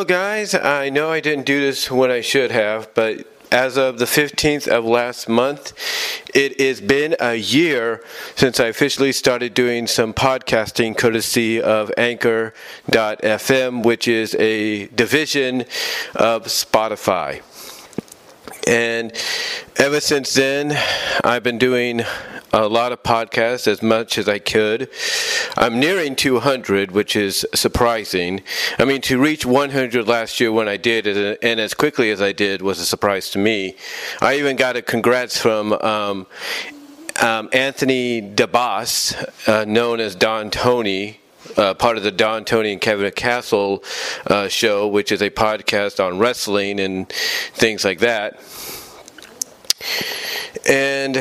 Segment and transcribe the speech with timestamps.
[0.00, 3.98] Well, guys, I know I didn't do this when I should have, but as of
[3.98, 5.74] the 15th of last month,
[6.34, 8.02] it has been a year
[8.34, 15.66] since I officially started doing some podcasting courtesy of Anchor.fm, which is a division
[16.14, 17.42] of Spotify.
[18.66, 19.12] And
[19.76, 20.78] ever since then,
[21.24, 22.02] I've been doing
[22.52, 24.90] a lot of podcasts as much as I could.
[25.56, 28.42] I'm nearing 200, which is surprising.
[28.78, 31.06] I mean, to reach 100 last year when I did,
[31.42, 33.76] and as quickly as I did, was a surprise to me.
[34.20, 36.26] I even got a congrats from um,
[37.20, 41.20] um, Anthony DeBoss, uh, known as Don Tony.
[41.60, 43.84] Uh, part of the Don Tony and Kevin Castle
[44.28, 47.06] uh, show, which is a podcast on wrestling and
[47.52, 48.40] things like that.
[50.66, 51.16] And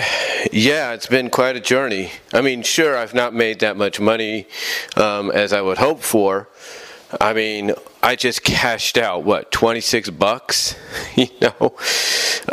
[0.53, 2.11] yeah, it's been quite a journey.
[2.31, 4.47] I mean, sure, I've not made that much money
[4.95, 6.47] um, as I would hope for.
[7.19, 7.73] I mean,
[8.03, 10.75] I just cashed out what twenty six bucks,
[11.15, 11.75] you know.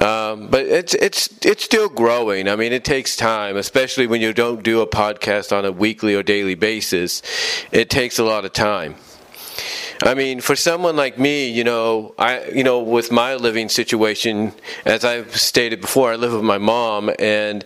[0.01, 2.49] Um, but it's it's it's still growing.
[2.49, 6.15] I mean, it takes time, especially when you don't do a podcast on a weekly
[6.15, 7.23] or daily basis.
[7.71, 8.97] It takes a lot of time.
[10.03, 14.53] I mean, for someone like me, you know, I, you know, with my living situation,
[14.85, 17.65] as I've stated before, I live with my mom, and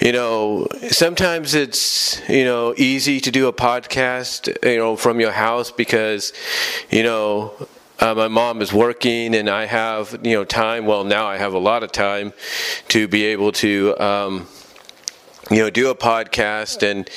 [0.00, 5.32] you know, sometimes it's you know easy to do a podcast, you know, from your
[5.32, 6.32] house because,
[6.90, 7.54] you know,
[8.00, 10.86] uh, my mom is working and I have you know time.
[10.86, 12.32] Well, now I have a lot of time
[12.88, 14.46] to be able to um,
[15.50, 17.08] you know do a podcast and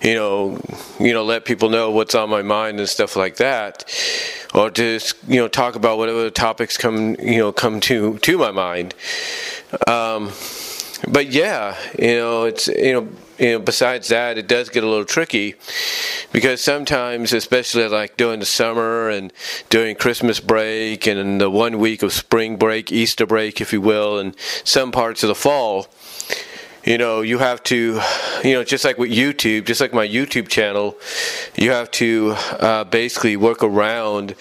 [0.00, 0.60] you know,
[1.00, 3.84] you know, let people know what's on my mind and stuff like that,
[4.54, 8.50] or just you know talk about whatever topics come you know come to to my
[8.50, 8.94] mind.
[9.86, 10.30] Um,
[11.06, 13.08] but yeah, you know, it's you know.
[13.40, 15.54] You know, besides that, it does get a little tricky
[16.32, 19.32] because sometimes, especially like during the summer and
[19.70, 24.18] during Christmas break and the one week of spring break, Easter break, if you will,
[24.18, 25.86] and some parts of the fall,
[26.84, 28.00] you know, you have to,
[28.42, 30.96] you know, just like with YouTube, just like my YouTube channel,
[31.54, 34.34] you have to uh, basically work around,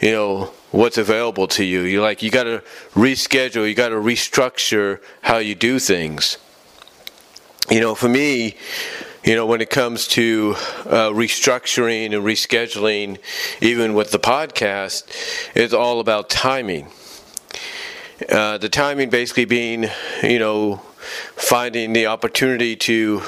[0.00, 1.82] you know, what's available to you.
[1.82, 2.62] You like you got to
[2.94, 6.36] reschedule, you got to restructure how you do things.
[7.70, 8.56] You know, for me,
[9.24, 13.18] you know, when it comes to uh, restructuring and rescheduling,
[13.60, 15.04] even with the podcast,
[15.54, 16.88] it's all about timing.
[18.28, 19.86] Uh, the timing basically being,
[20.24, 20.76] you know,
[21.36, 23.22] finding the opportunity to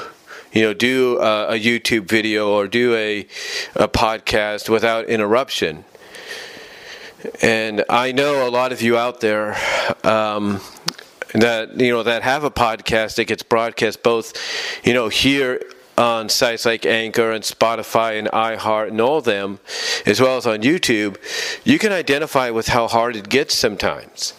[0.51, 3.21] you know do a, a YouTube video or do a,
[3.75, 5.85] a podcast without interruption.
[7.41, 9.55] And I know a lot of you out there
[10.03, 10.61] um,
[11.33, 14.33] that you know that have a podcast that gets broadcast both
[14.85, 15.61] you know here
[15.97, 19.59] on sites like Anchor and Spotify and iHeart and all them,
[20.05, 21.17] as well as on YouTube,
[21.63, 24.33] you can identify with how hard it gets sometimes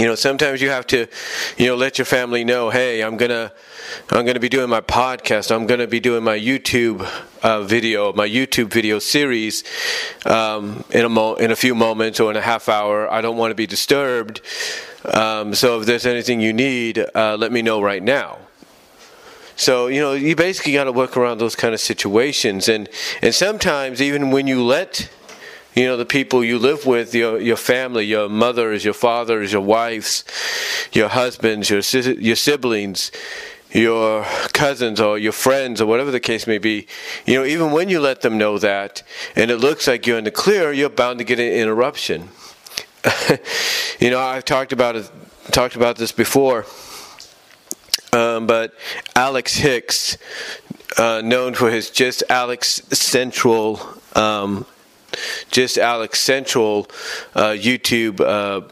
[0.00, 1.06] you know sometimes you have to
[1.58, 3.52] you know let your family know hey i'm gonna
[4.08, 5.54] i'm gonna be doing my podcast.
[5.54, 7.06] I'm gonna be doing my youtube
[7.42, 9.62] uh, video my youtube video series
[10.24, 13.12] um, in a mo- in a few moments or in a half hour.
[13.12, 14.40] I don't want to be disturbed.
[15.04, 18.38] Um, so if there's anything you need uh, let me know right now.
[19.56, 22.68] So you know you basically got to work around those kind of situations.
[22.70, 22.88] And
[23.20, 25.10] and sometimes even when you let
[25.74, 29.62] you know the people you live with your your family your mothers your fathers your
[29.62, 30.24] wives
[30.92, 31.80] your husbands your
[32.18, 33.10] your siblings
[33.72, 36.86] your cousins or your friends or whatever the case may be
[37.24, 39.02] you know even when you let them know that
[39.36, 42.28] and it looks like you're in the clear you're bound to get an interruption.
[44.00, 45.10] You know i've talked about it
[45.50, 46.64] talked about this before
[48.14, 48.72] um, but
[49.14, 50.16] alex hicks
[50.96, 53.78] uh, known for his just alex central
[54.14, 54.64] um,
[55.50, 56.88] just Alex Central
[57.34, 58.68] uh, YouTube uh,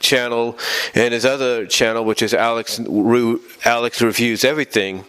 [0.00, 0.58] channel
[0.94, 2.80] and his other channel, which is Alex
[3.64, 5.04] Alex Reviews Everything.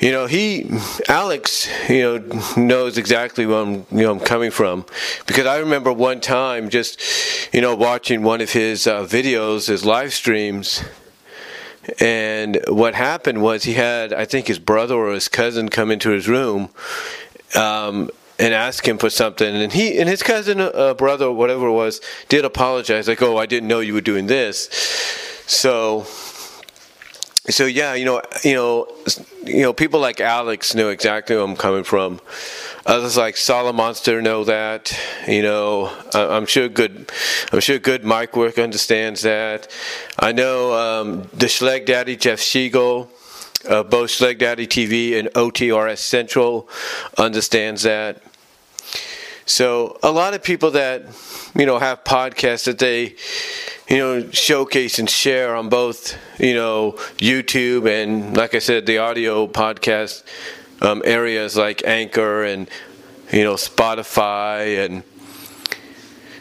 [0.00, 0.68] You know, he
[1.08, 4.84] Alex, you know, knows exactly where I'm, you know, I'm coming from,
[5.26, 7.00] because I remember one time just,
[7.54, 10.82] you know, watching one of his uh, videos, his live streams,
[12.00, 16.10] and what happened was he had, I think, his brother or his cousin come into
[16.10, 16.70] his room.
[17.54, 18.10] Um,
[18.42, 19.54] and ask him for something.
[19.54, 23.46] And he and his cousin uh, brother whatever it was did apologize like oh i
[23.46, 24.68] didn't know you were doing this.
[25.46, 26.04] So
[27.48, 28.88] so yeah you know you know
[29.44, 32.20] you know people like alex know exactly where i'm coming from.
[32.84, 34.98] Others like solid monster know that
[35.28, 35.96] you know.
[36.12, 37.12] I'm sure good
[37.52, 39.70] i'm sure good mic work understands that.
[40.18, 43.08] I know um, the schleg daddy jeff Siegel,
[43.68, 46.68] uh, both Schleg Daddy TV and OTRS Central
[47.16, 48.20] understands that.
[49.44, 51.02] So a lot of people that
[51.54, 53.16] you know have podcasts that they
[53.88, 58.98] you know showcase and share on both you know YouTube and like I said the
[58.98, 60.22] audio podcast
[60.80, 62.68] um, areas like Anchor and
[63.32, 65.02] you know Spotify and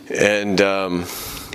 [0.09, 1.05] and um,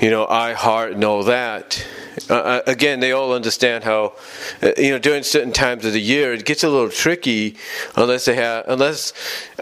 [0.00, 1.86] you know iHeart and all that.
[2.30, 4.14] Uh, uh, again, they all understand how,
[4.62, 7.56] uh, you know, during certain times of the year, it gets a little tricky
[7.94, 9.12] unless they have, unless,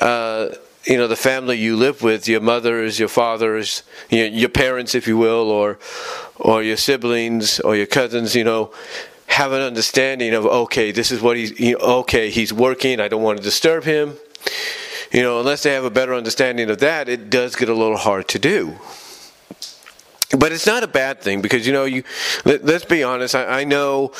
[0.00, 0.54] uh,
[0.86, 4.94] you know, the family you live with, your mothers, your fathers, you know, your parents,
[4.94, 5.78] if you will, or,
[6.36, 8.72] or your siblings or your cousins, you know,
[9.26, 13.08] have an understanding of, okay, this is what he's, you know, okay, he's working, I
[13.08, 14.14] don't want to disturb him.
[15.10, 17.96] You know, unless they have a better understanding of that, it does get a little
[17.96, 18.78] hard to do
[20.38, 22.02] but it's not a bad thing because you know you
[22.44, 23.34] let, us be honest.
[23.34, 24.12] I, I, know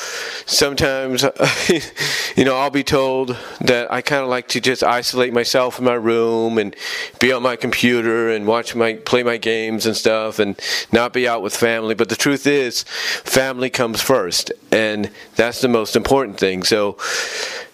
[0.45, 1.23] sometimes
[2.35, 5.85] you know i'll be told that i kind of like to just isolate myself in
[5.85, 6.75] my room and
[7.19, 10.59] be on my computer and watch my play my games and stuff and
[10.91, 11.95] not be out with family.
[11.95, 16.63] But the truth is family comes first and that's the most important thing.
[16.63, 16.97] So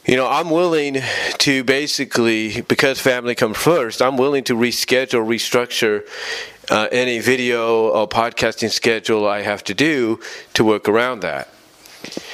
[0.06, 0.98] you know, I'm willing
[1.40, 6.08] to basically, because family comes first, I'm willing to reschedule, restructure
[6.72, 10.20] uh, any video or podcasting schedule I have to do
[10.54, 11.50] to work around that.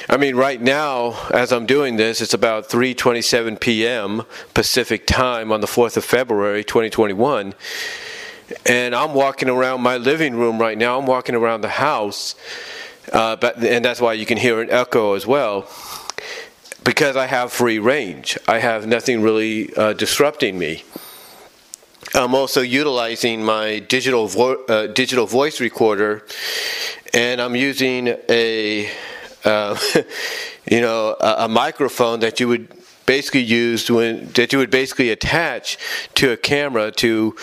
[0.08, 4.22] I mean, right now, as I'm doing this, it's about 3:27 p.m.
[4.54, 7.52] Pacific time on the 4th of February, 2021,
[8.64, 10.98] and I'm walking around my living room right now.
[10.98, 12.34] I'm walking around the house,
[13.12, 15.68] uh, but and that's why you can hear an echo as well,
[16.84, 18.38] because I have free range.
[18.46, 20.84] I have nothing really uh, disrupting me.
[22.14, 26.24] I'm also utilizing my digital vo- uh, digital voice recorder,
[27.12, 28.90] and I'm using a
[29.44, 29.78] uh,
[30.70, 32.68] you know a, a, microphone that you would
[33.04, 35.78] basically use when that you would basically attach
[36.14, 37.36] to a camera to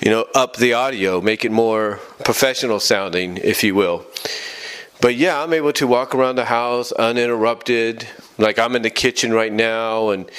[0.00, 4.06] you know up the audio, make it more professional sounding, if you will.
[5.00, 8.06] But yeah, I'm able to walk around the house uninterrupted.
[8.38, 10.30] Like I'm in the kitchen right now, and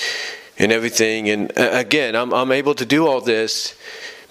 [0.58, 1.30] and everything.
[1.30, 3.76] And uh, again, I'm, I'm able to do all this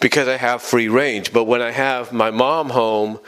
[0.01, 1.33] because I have free range.
[1.33, 3.19] But when I have my mom home,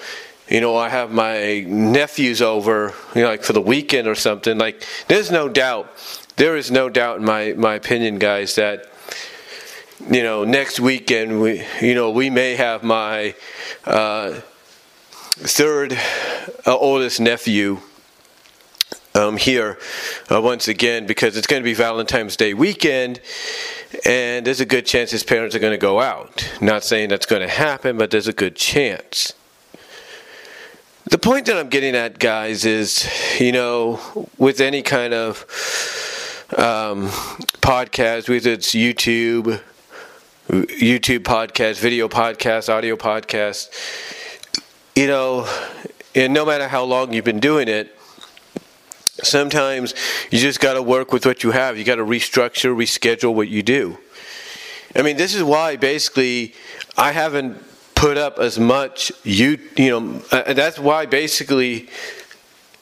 [0.48, 4.58] you know, I have my nephews over, you know, like for the weekend or something.
[4.58, 5.90] Like, there's no doubt,
[6.36, 8.90] there is no doubt in my my opinion, guys, that
[10.10, 13.34] you know, next weekend we, you know, we may have my
[13.84, 14.40] uh,
[15.32, 15.96] third
[16.66, 17.80] uh, oldest nephew
[19.14, 19.78] um, here
[20.30, 23.20] uh, once again because it's going to be Valentine's Day weekend,
[24.04, 26.52] and there's a good chance his parents are going to go out.
[26.60, 29.32] Not saying that's going to happen, but there's a good chance.
[31.06, 33.08] The point that I'm getting at, guys, is
[33.38, 34.00] you know,
[34.38, 35.44] with any kind of
[36.56, 37.08] um,
[37.60, 39.60] podcast, whether it's YouTube,
[40.48, 43.70] YouTube podcast, video podcast, audio podcast,
[44.96, 45.48] you know,
[46.16, 47.93] and no matter how long you've been doing it,
[49.24, 49.94] sometimes
[50.30, 51.76] you just got to work with what you have.
[51.78, 53.98] You got to restructure, reschedule what you do.
[54.94, 56.54] I mean, this is why basically
[56.96, 57.62] I haven't
[57.94, 61.88] put up as much you you know uh, that's why basically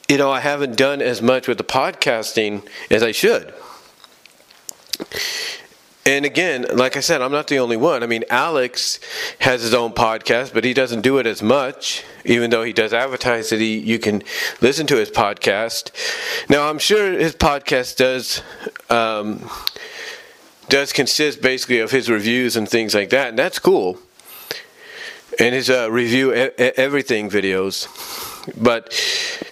[0.09, 3.55] you know I haven't done as much with the podcasting as I should.
[6.05, 8.03] And again, like I said, I'm not the only one.
[8.03, 8.99] I mean, Alex
[9.39, 12.93] has his own podcast, but he doesn't do it as much, even though he does
[12.93, 14.25] advertise that he you can
[14.61, 15.93] listen to his podcast.
[16.51, 18.43] Now, I'm sure his podcast does
[18.91, 19.49] um,
[20.69, 23.99] does consist basically of his reviews and things like that, and that's cool.
[25.39, 27.87] And his uh, review e- everything videos,
[28.61, 28.93] but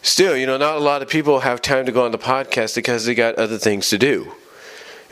[0.02, 2.74] still, you know, not a lot of people have time to go on the podcast
[2.74, 4.32] because they got other things to do.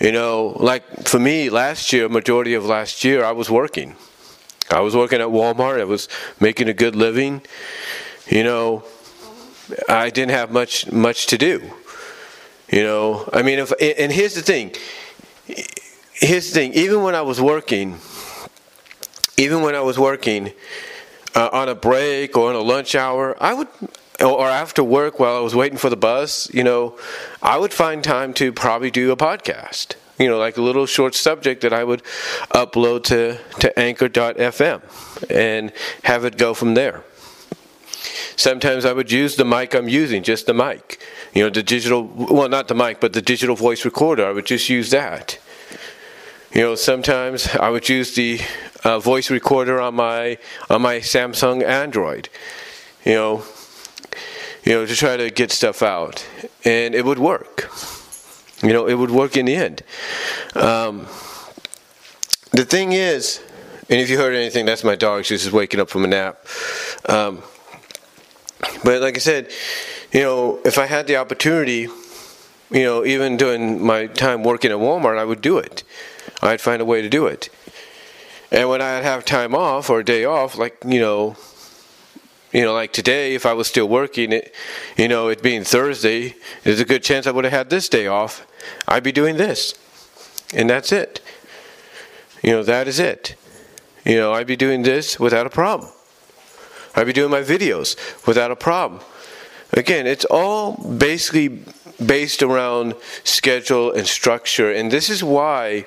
[0.00, 3.96] You know, like for me last year, majority of last year, I was working.
[4.70, 5.80] I was working at Walmart.
[5.80, 7.42] I was making a good living.
[8.28, 8.84] You know,
[9.88, 11.72] I didn't have much much to do.
[12.70, 14.72] You know, I mean, if and here's the thing.
[16.12, 16.74] Here's the thing.
[16.74, 17.98] Even when I was working,
[19.36, 20.52] even when I was working
[21.34, 23.68] uh, on a break or on a lunch hour, I would
[24.20, 26.98] or after work while I was waiting for the bus, you know,
[27.42, 29.94] I would find time to probably do a podcast.
[30.18, 32.02] You know, like a little short subject that I would
[32.50, 34.82] upload to, to anchor.fm
[35.30, 35.72] and
[36.02, 37.04] have it go from there.
[38.34, 41.00] Sometimes I would use the mic I'm using, just the mic.
[41.34, 44.26] You know, the digital, well, not the mic, but the digital voice recorder.
[44.26, 45.38] I would just use that.
[46.52, 48.40] You know, sometimes I would use the
[48.82, 50.38] uh, voice recorder on my
[50.70, 52.28] on my Samsung Android.
[53.04, 53.42] You know,
[54.64, 56.26] you know, to try to get stuff out,
[56.64, 57.70] and it would work.
[58.62, 59.82] You know, it would work in the end.
[60.54, 61.06] Um,
[62.52, 63.40] the thing is,
[63.90, 65.24] And if you heard anything, that's my dog.
[65.24, 66.44] She's just waking up from a nap.
[67.08, 67.42] Um,
[68.84, 69.50] but like I said,
[70.12, 71.88] you know, if I had the opportunity,
[72.70, 75.84] you know, even during my time working at Walmart, I would do it.
[76.42, 77.48] I'd find a way to do it.
[78.50, 81.36] And when I'd have time off or a day off, like, you know,
[82.58, 84.52] you know, like today, if I was still working, it,
[84.96, 86.34] you know, it being Thursday,
[86.64, 88.44] there's a good chance I would have had this day off.
[88.88, 89.78] I'd be doing this.
[90.52, 91.20] And that's it.
[92.42, 93.36] You know, that is it.
[94.04, 95.88] You know, I'd be doing this without a problem.
[96.96, 97.96] I'd be doing my videos
[98.26, 99.02] without a problem.
[99.72, 101.60] Again, it's all basically
[102.04, 104.72] based around schedule and structure.
[104.72, 105.86] And this is why,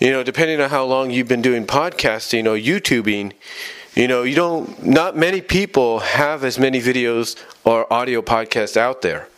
[0.00, 3.34] you know, depending on how long you've been doing podcasting or YouTubing,
[3.96, 9.00] you know, you don't, not many people have as many videos or audio podcasts out
[9.00, 9.28] there.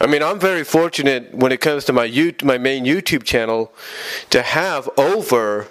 [0.00, 3.72] I mean, I'm very fortunate when it comes to my YouTube, my main YouTube channel
[4.30, 5.68] to have over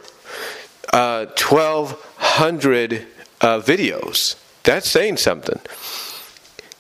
[0.93, 3.05] uh, 1,200
[3.41, 4.37] uh, videos.
[4.63, 5.59] That's saying something.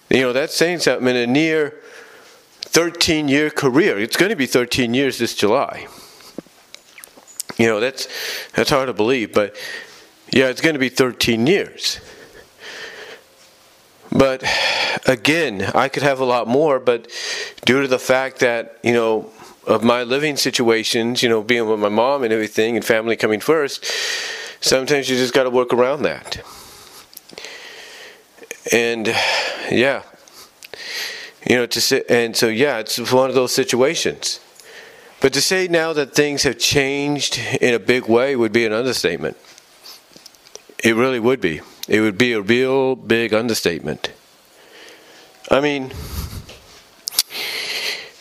[0.09, 1.75] You know, that's saying something in a near
[2.61, 3.99] 13 year career.
[3.99, 5.85] It's going to be 13 years this July.
[7.57, 8.07] You know, that's
[8.55, 9.55] that's hard to believe, but
[10.33, 11.99] yeah, it's going to be 13 years.
[14.11, 14.43] But
[15.05, 17.07] again, I could have a lot more, but
[17.65, 19.29] due to the fact that, you know,
[19.67, 23.39] of my living situations, you know, being with my mom and everything and family coming
[23.39, 23.85] first,
[24.59, 26.41] sometimes you just got to work around that.
[28.71, 29.07] And
[29.71, 30.01] yeah,
[31.47, 34.39] you know, to sit, and so yeah, it's one of those situations.
[35.21, 38.73] But to say now that things have changed in a big way would be an
[38.73, 39.37] understatement.
[40.83, 41.61] It really would be.
[41.87, 44.11] It would be a real big understatement.
[45.49, 45.93] I mean,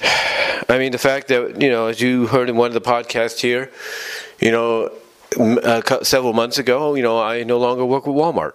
[0.68, 3.40] I mean the fact that you know, as you heard in one of the podcasts
[3.40, 3.72] here,
[4.40, 4.92] you know,
[5.38, 8.54] uh, several months ago, you know, I no longer work with Walmart.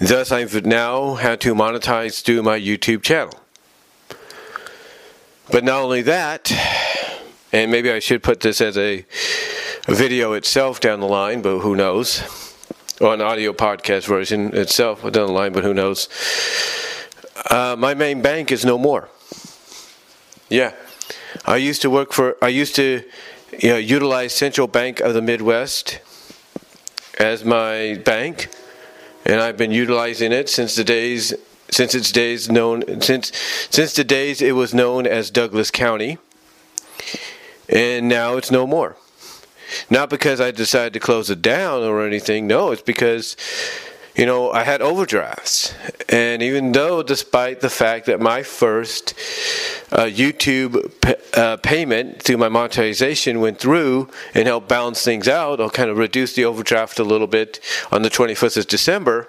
[0.00, 3.34] Thus, I've now had to monetize through my YouTube channel.
[5.50, 6.52] But not only that,
[7.52, 9.04] and maybe I should put this as a, a
[9.94, 12.22] video itself down the line, but who knows?
[13.00, 16.08] Or an audio podcast version itself down the line, but who knows?
[17.50, 19.08] Uh, my main bank is no more.
[20.48, 20.74] Yeah,
[21.46, 22.36] I used to work for.
[22.42, 23.04] I used to,
[23.58, 26.00] you know, utilize Central Bank of the Midwest
[27.18, 28.48] as my bank
[29.28, 31.34] and I've been utilizing it since the days
[31.70, 33.30] since its days known since
[33.70, 36.18] since the days it was known as Douglas County,
[37.68, 38.96] and now it's no more.
[39.90, 42.46] Not because I decided to close it down or anything.
[42.46, 43.36] No, it's because
[44.18, 45.72] you know, I had overdrafts.
[46.08, 49.14] And even though, despite the fact that my first
[49.92, 55.60] uh, YouTube p- uh, payment through my monetization went through and helped balance things out,
[55.60, 57.60] I'll kind of reduce the overdraft a little bit
[57.92, 59.28] on the 21st of December.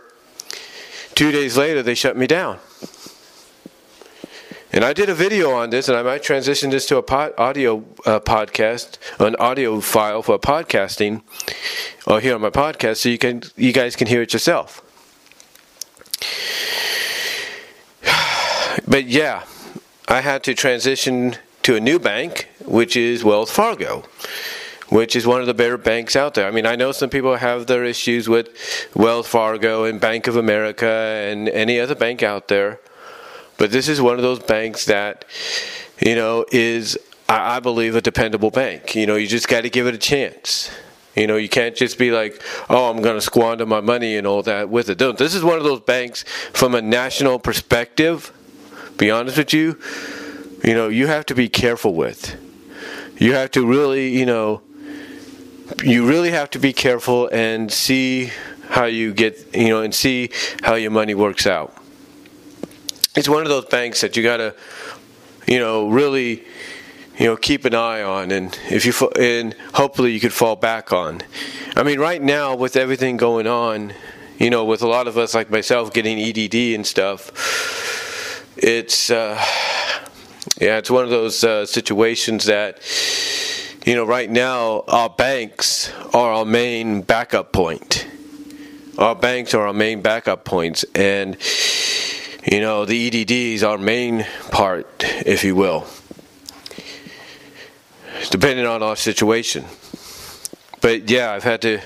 [1.14, 2.58] Two days later, they shut me down.
[4.72, 7.34] And I did a video on this, and I might transition this to a pod,
[7.40, 11.24] audio uh, podcast, an audio file for podcasting
[12.06, 14.84] or here on my podcast so you can you guys can hear it yourself.
[18.88, 19.44] But yeah,
[20.08, 24.06] I had to transition to a new bank, which is Wells Fargo,
[24.90, 26.48] which is one of the better banks out there.
[26.48, 28.50] I mean, I know some people have their issues with
[28.96, 32.80] Wells Fargo and Bank of America and any other bank out there,
[33.60, 35.26] but this is one of those banks that,
[36.00, 36.98] you know, is
[37.28, 38.96] I believe a dependable bank.
[38.96, 40.72] You know, you just got to give it a chance.
[41.16, 44.26] You know, you can't just be like, oh, I'm going to squander my money and
[44.26, 44.98] all that with it.
[44.98, 46.24] This is one of those banks
[46.54, 48.32] from a national perspective.
[48.98, 49.78] Be honest with you,
[50.64, 52.36] you know, you have to be careful with.
[53.18, 54.62] You have to really, you know,
[55.84, 58.32] you really have to be careful and see
[58.70, 60.30] how you get, you know, and see
[60.64, 61.79] how your money works out.
[63.16, 64.56] It's one of those banks that you got to,
[65.48, 66.46] you know, really
[67.18, 70.94] you know keep an eye on and if you and hopefully you could fall back
[70.94, 71.22] on.
[71.76, 73.94] I mean right now with everything going on
[74.38, 77.32] you know with a lot of us like myself getting edd and stuff
[78.58, 79.36] it's uh,
[80.60, 82.80] yeah it's one of those uh, situations that
[83.86, 88.08] you know right now our banks are our main backup point.
[88.98, 91.38] Our banks are our main backup points and
[92.52, 94.88] you know the edd is our main part
[95.26, 95.88] if you will
[98.30, 99.66] depending on our situation.
[100.82, 101.80] But yeah, I've had to.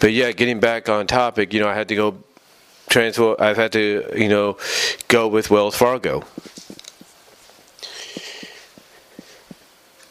[0.00, 2.18] But yeah, getting back on topic, you know, I had to go
[2.88, 3.40] transfer.
[3.40, 4.56] I've had to, you know,
[5.08, 6.22] go with Wells Fargo.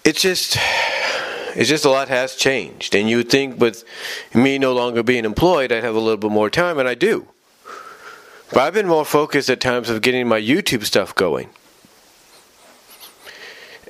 [0.03, 0.57] It's just,
[1.55, 2.93] it's just a lot has changed.
[2.93, 3.83] And you would think with
[4.33, 7.27] me no longer being employed, I'd have a little bit more time, and I do.
[8.51, 11.49] But I've been more focused at times of getting my YouTube stuff going.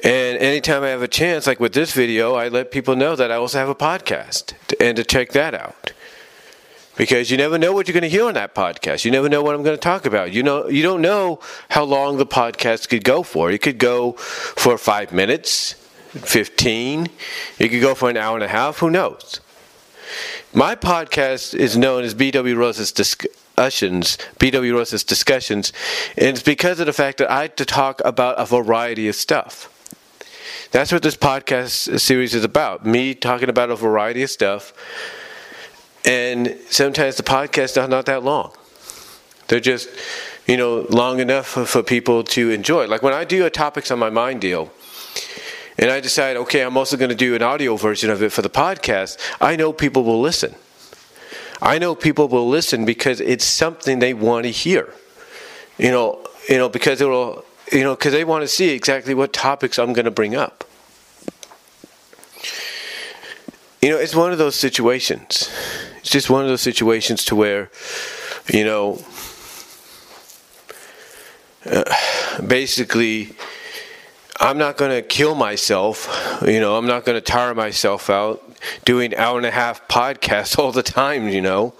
[0.04, 3.32] And anytime I have a chance, like with this video, I let people know that
[3.32, 5.94] I also have a podcast and to check that out.
[6.96, 9.04] Because you never know what you're going to hear on that podcast.
[9.04, 10.32] You never know what I'm going to talk about.
[10.32, 13.52] You know, you don't know how long the podcast could go for.
[13.52, 15.74] It could go for five minutes,
[16.12, 17.08] 15.
[17.60, 18.78] It could go for an hour and a half.
[18.78, 19.42] Who knows?
[20.54, 22.92] My podcast is known as BW Rose's
[23.56, 25.72] discussions, BW Rose's discussions,
[26.18, 29.16] and it's because of the fact that I like to talk about a variety of
[29.16, 29.72] stuff.
[30.72, 32.86] That's what this podcast series is about.
[32.86, 34.74] Me talking about a variety of stuff.
[36.04, 38.52] And sometimes the podcasts are not that long.
[39.48, 39.88] They're just,
[40.46, 42.88] you know, long enough for, for people to enjoy.
[42.88, 44.72] Like when I do a topics on my mind deal,
[45.78, 48.42] and I decide, okay, I'm also going to do an audio version of it for
[48.42, 50.56] the podcast, I know people will listen.
[51.66, 54.94] I know people will listen because it's something they want to hear.
[55.80, 59.16] You know, you know, because it will, you know, because they want to see exactly
[59.16, 60.64] what topics I'm going to bring up.
[63.82, 65.50] You know, it's one of those situations.
[65.98, 67.72] It's just one of those situations to where,
[68.48, 69.04] you know,
[71.66, 71.84] uh,
[72.46, 73.36] basically
[74.46, 76.40] I'm not going to kill myself.
[76.46, 78.44] You know, I'm not going to tire myself out
[78.86, 81.74] doing hour and a half podcasts all the time, you know.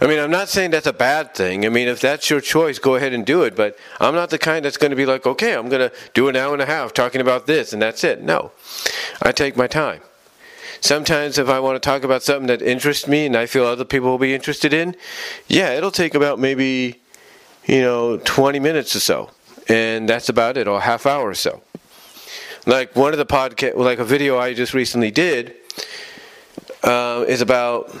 [0.00, 1.66] I mean, I'm not saying that's a bad thing.
[1.66, 3.54] I mean, if that's your choice, go ahead and do it.
[3.54, 6.28] But I'm not the kind that's going to be like, okay, I'm going to do
[6.28, 8.22] an hour and a half talking about this and that's it.
[8.22, 8.52] No.
[9.20, 10.00] I take my time.
[10.80, 13.84] Sometimes, if I want to talk about something that interests me and I feel other
[13.84, 14.96] people will be interested in,
[15.48, 17.02] yeah, it'll take about maybe,
[17.66, 19.30] you know, 20 minutes or so
[19.68, 21.62] and that's about it, or a half hour or so.
[22.66, 25.54] Like one of the podcast, like a video I just recently did,
[26.82, 27.94] uh, is about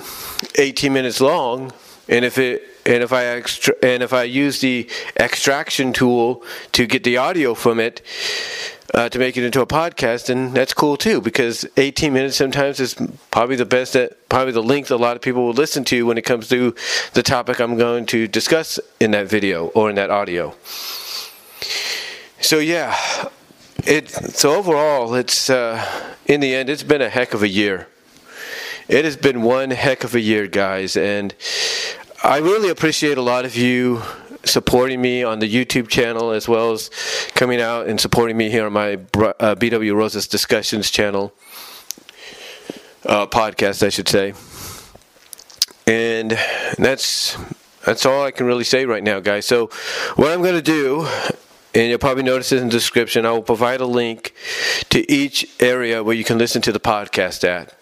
[0.56, 1.72] 18 minutes long,
[2.08, 4.88] and if it and if I extra, and if I use the
[5.18, 8.02] extraction tool to get the audio from it
[8.92, 12.80] uh, to make it into a podcast, and that's cool too because 18 minutes sometimes
[12.80, 12.94] is
[13.30, 16.18] probably the best, that, probably the length a lot of people will listen to when
[16.18, 16.74] it comes to
[17.14, 20.54] the topic I'm going to discuss in that video or in that audio.
[22.40, 22.96] So yeah,
[23.84, 25.84] it so overall, it's uh,
[26.26, 27.88] in the end, it's been a heck of a year.
[28.88, 31.34] It has been one heck of a year, guys, and
[32.22, 34.02] I really appreciate a lot of you
[34.44, 36.90] supporting me on the YouTube channel as well as
[37.34, 41.32] coming out and supporting me here on my uh, BW Roses Discussions channel
[43.06, 44.34] uh, podcast, I should say.
[45.86, 46.38] And
[46.78, 47.36] that's
[47.84, 49.44] that's all I can really say right now, guys.
[49.44, 49.66] So,
[50.16, 51.06] what I'm going to do
[51.74, 53.26] and you'll probably notice it in the description.
[53.26, 54.34] I will provide a link
[54.90, 57.76] to each area where you can listen to the podcast at.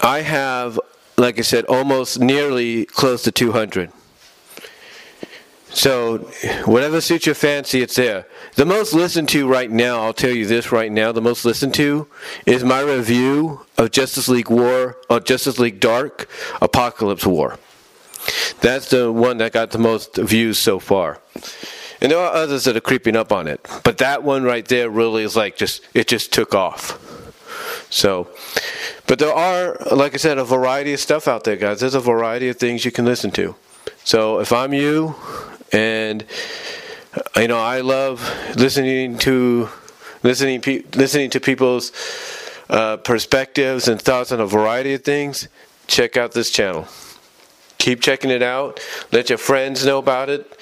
[0.00, 0.80] I have,
[1.16, 3.92] like I said, almost nearly close to 200.
[5.70, 6.18] So,
[6.64, 8.26] whatever suits your fancy, it's there.
[8.54, 11.74] The most listened to right now, I'll tell you this right now, the most listened
[11.74, 12.08] to
[12.46, 16.30] is my review of Justice League War, or Justice League Dark
[16.62, 17.58] Apokolips War.
[18.60, 21.20] That's the one that got the most views so far.
[22.00, 23.66] And there are others that are creeping up on it.
[23.84, 27.02] But that one right there really is like just, it just took off.
[27.90, 28.28] So,
[29.06, 31.80] but there are, like I said, a variety of stuff out there, guys.
[31.80, 33.54] There's a variety of things you can listen to.
[34.04, 35.14] So if I'm you,
[35.72, 36.24] and
[37.36, 38.20] you know, I love
[38.56, 39.68] listening to
[40.22, 40.62] listening
[40.94, 41.92] listening to people's
[42.68, 45.48] uh, perspectives and thoughts on a variety of things.
[45.86, 46.86] Check out this channel.
[47.78, 48.80] Keep checking it out.
[49.12, 50.58] Let your friends know about it.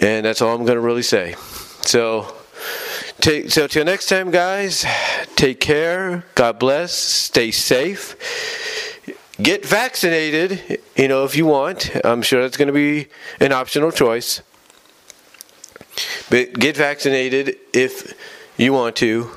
[0.00, 1.34] And that's all I'm going to really say.
[1.82, 2.34] So,
[3.20, 4.84] take, so till next time, guys,
[5.36, 6.24] take care.
[6.34, 6.92] God bless.
[6.92, 8.16] Stay safe.
[9.40, 11.90] Get vaccinated, you know, if you want.
[12.04, 13.08] I'm sure that's going to be
[13.40, 14.42] an optional choice.
[16.30, 18.14] But get vaccinated if
[18.56, 19.30] you want to.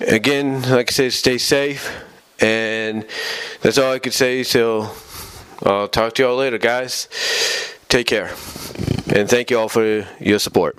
[0.00, 1.90] Again, like I said, stay safe.
[2.40, 3.06] And
[3.62, 4.42] that's all I could say.
[4.42, 4.90] So
[5.62, 7.08] I'll talk to y'all later, guys.
[7.94, 8.30] Take care.
[9.14, 10.76] And thank you all for your support.